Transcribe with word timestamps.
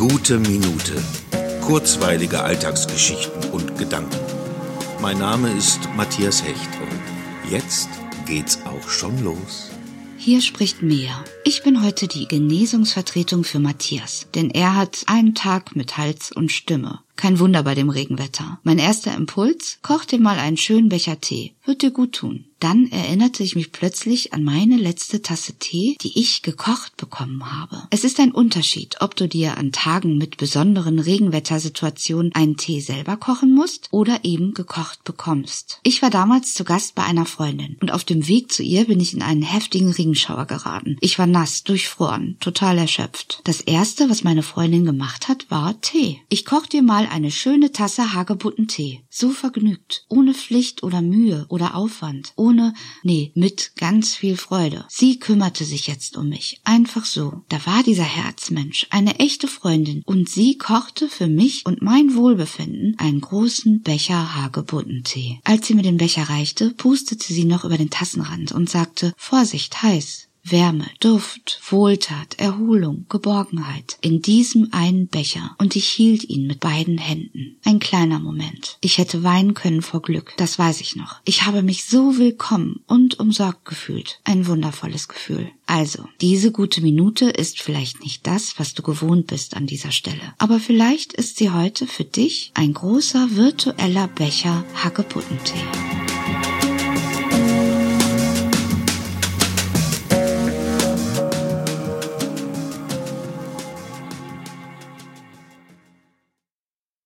Gute 0.00 0.38
Minute. 0.38 0.94
Kurzweilige 1.60 2.42
Alltagsgeschichten 2.42 3.50
und 3.50 3.76
Gedanken. 3.76 4.16
Mein 5.02 5.18
Name 5.18 5.52
ist 5.52 5.90
Matthias 5.94 6.42
Hecht 6.42 6.70
und 6.80 7.50
jetzt 7.52 7.90
geht's 8.24 8.60
auch 8.64 8.88
schon 8.88 9.22
los. 9.22 9.70
Hier 10.16 10.40
spricht 10.40 10.80
Mea. 10.80 11.22
Ich 11.52 11.64
bin 11.64 11.82
heute 11.82 12.06
die 12.06 12.28
Genesungsvertretung 12.28 13.42
für 13.42 13.58
Matthias, 13.58 14.28
denn 14.36 14.50
er 14.50 14.76
hat 14.76 15.02
einen 15.06 15.34
Tag 15.34 15.74
mit 15.74 15.96
Hals 15.96 16.30
und 16.30 16.52
Stimme. 16.52 17.00
Kein 17.16 17.38
Wunder 17.38 17.64
bei 17.64 17.74
dem 17.74 17.90
Regenwetter. 17.90 18.60
Mein 18.62 18.78
erster 18.78 19.14
Impuls, 19.14 19.78
koch 19.82 20.06
dir 20.06 20.18
mal 20.18 20.38
einen 20.38 20.56
schönen 20.56 20.88
Becher 20.88 21.20
Tee. 21.20 21.52
Wird 21.66 21.82
dir 21.82 21.90
gut 21.90 22.12
tun. 22.12 22.46
Dann 22.60 22.90
erinnerte 22.90 23.42
ich 23.42 23.56
mich 23.56 23.72
plötzlich 23.72 24.32
an 24.32 24.42
meine 24.42 24.76
letzte 24.76 25.22
Tasse 25.22 25.54
Tee, 25.54 25.96
die 26.00 26.18
ich 26.18 26.42
gekocht 26.42 26.96
bekommen 26.96 27.52
habe. 27.52 27.86
Es 27.90 28.04
ist 28.04 28.20
ein 28.20 28.32
Unterschied, 28.32 28.96
ob 29.00 29.16
du 29.16 29.28
dir 29.28 29.56
an 29.56 29.72
Tagen 29.72 30.18
mit 30.18 30.36
besonderen 30.36 30.98
Regenwettersituationen 30.98 32.34
einen 32.34 32.56
Tee 32.56 32.80
selber 32.80 33.16
kochen 33.16 33.54
musst 33.54 33.88
oder 33.92 34.24
eben 34.24 34.52
gekocht 34.52 35.04
bekommst. 35.04 35.80
Ich 35.82 36.02
war 36.02 36.10
damals 36.10 36.54
zu 36.54 36.64
Gast 36.64 36.94
bei 36.94 37.04
einer 37.04 37.26
Freundin 37.26 37.76
und 37.80 37.92
auf 37.92 38.04
dem 38.04 38.28
Weg 38.28 38.52
zu 38.52 38.62
ihr 38.62 38.86
bin 38.86 39.00
ich 39.00 39.14
in 39.14 39.22
einen 39.22 39.42
heftigen 39.42 39.90
Regenschauer 39.90 40.46
geraten. 40.46 40.96
Ich 41.00 41.18
war 41.18 41.26
nass, 41.40 41.62
durchfroren, 41.64 42.36
total 42.38 42.76
erschöpft. 42.76 43.40
Das 43.44 43.62
erste, 43.62 44.10
was 44.10 44.24
meine 44.24 44.42
Freundin 44.42 44.84
gemacht 44.84 45.26
hat, 45.26 45.50
war 45.50 45.80
Tee. 45.80 46.20
Ich 46.28 46.44
koch 46.44 46.66
dir 46.66 46.82
mal 46.82 47.06
eine 47.06 47.30
schöne 47.30 47.72
Tasse 47.72 48.12
Hagebuttentee. 48.12 49.00
So 49.08 49.30
vergnügt, 49.30 50.04
ohne 50.08 50.34
Pflicht 50.34 50.82
oder 50.82 51.00
Mühe 51.00 51.46
oder 51.48 51.76
Aufwand, 51.76 52.34
ohne, 52.36 52.74
nee, 53.02 53.32
mit 53.34 53.72
ganz 53.76 54.14
viel 54.14 54.36
Freude. 54.36 54.84
Sie 54.90 55.18
kümmerte 55.18 55.64
sich 55.64 55.86
jetzt 55.86 56.18
um 56.18 56.28
mich, 56.28 56.60
einfach 56.64 57.06
so. 57.06 57.42
Da 57.48 57.64
war 57.64 57.82
dieser 57.82 58.04
Herzmensch, 58.04 58.86
eine 58.90 59.18
echte 59.18 59.48
Freundin, 59.48 60.02
und 60.04 60.28
sie 60.28 60.58
kochte 60.58 61.08
für 61.08 61.26
mich 61.26 61.64
und 61.64 61.80
mein 61.80 62.16
Wohlbefinden 62.16 62.96
einen 62.98 63.22
großen 63.22 63.80
Becher 63.80 64.34
Hagebuttentee. 64.34 65.40
Als 65.44 65.66
sie 65.66 65.74
mir 65.74 65.84
den 65.84 65.96
Becher 65.96 66.28
reichte, 66.28 66.70
pustete 66.70 67.32
sie 67.32 67.46
noch 67.46 67.64
über 67.64 67.78
den 67.78 67.88
Tassenrand 67.88 68.52
und 68.52 68.68
sagte, 68.68 69.14
Vorsicht, 69.16 69.82
heiß. 69.82 70.26
Wärme, 70.42 70.86
Duft, 71.00 71.60
Wohltat, 71.68 72.38
Erholung, 72.38 73.06
Geborgenheit 73.08 73.98
in 74.00 74.22
diesem 74.22 74.68
einen 74.72 75.08
Becher 75.08 75.54
und 75.58 75.76
ich 75.76 75.88
hielt 75.88 76.24
ihn 76.24 76.46
mit 76.46 76.60
beiden 76.60 76.98
Händen. 76.98 77.56
Ein 77.64 77.78
kleiner 77.78 78.18
Moment. 78.18 78.78
Ich 78.80 78.98
hätte 78.98 79.22
weinen 79.22 79.54
können 79.54 79.82
vor 79.82 80.02
Glück, 80.02 80.34
das 80.36 80.58
weiß 80.58 80.80
ich 80.80 80.96
noch. 80.96 81.20
Ich 81.24 81.44
habe 81.44 81.62
mich 81.62 81.84
so 81.84 82.18
willkommen 82.18 82.80
und 82.86 83.20
umsorgt 83.20 83.64
gefühlt. 83.64 84.20
Ein 84.24 84.46
wundervolles 84.46 85.08
Gefühl. 85.08 85.50
Also, 85.66 86.08
diese 86.20 86.50
gute 86.50 86.80
Minute 86.80 87.26
ist 87.26 87.60
vielleicht 87.60 88.02
nicht 88.02 88.26
das, 88.26 88.58
was 88.58 88.74
du 88.74 88.82
gewohnt 88.82 89.28
bist 89.28 89.56
an 89.56 89.66
dieser 89.66 89.92
Stelle, 89.92 90.34
aber 90.38 90.58
vielleicht 90.58 91.12
ist 91.12 91.36
sie 91.36 91.50
heute 91.50 91.86
für 91.86 92.04
dich 92.04 92.50
ein 92.54 92.74
großer 92.74 93.36
virtueller 93.36 94.08
Becher 94.08 94.64
Hackeputtentee. 94.74 95.99